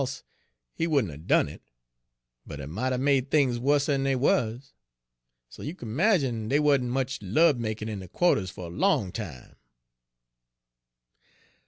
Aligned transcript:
Page 0.01 0.07
75 0.07 0.31
he 0.73 0.87
wouldn' 0.87 1.11
'a' 1.11 1.17
done 1.17 1.47
it, 1.47 1.61
but 2.43 2.57
he 2.57 2.65
mought 2.65 2.91
'a' 2.91 2.97
made 2.97 3.29
things 3.29 3.59
wusser'n 3.59 4.03
dey 4.03 4.15
wuz. 4.15 4.73
So 5.47 5.61
you 5.61 5.75
kin 5.75 5.95
'magine 5.95 6.47
dey 6.47 6.57
wa'n't 6.57 6.85
much 6.89 7.21
lub 7.21 7.59
makin' 7.59 7.87
in 7.87 7.99
de 7.99 8.07
qua'ters 8.07 8.49
fer 8.49 8.63
a 8.63 8.67
long 8.69 9.11
time. 9.11 9.57